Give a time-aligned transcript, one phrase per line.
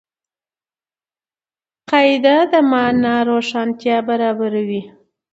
[1.89, 4.81] قاعده د مانا روښانتیا برابروي.